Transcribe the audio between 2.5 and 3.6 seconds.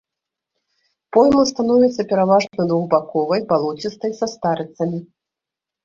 двухбаковай,